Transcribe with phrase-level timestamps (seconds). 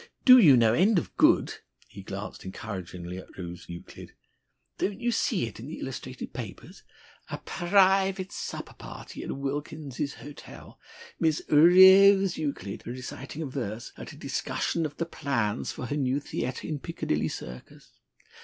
[0.25, 4.13] Do you no end of good." He glanced encouragingly at Rose Euclid.
[4.79, 6.81] "Don't you see it in the illustrated papers?
[7.29, 10.79] 'A prayvate supper party at Wilkins's Hotel.
[11.19, 16.19] Miss Ra ose Euclid reciting verse at a discussion of the plans for her new
[16.19, 17.91] theatre in Piccadilly Circus.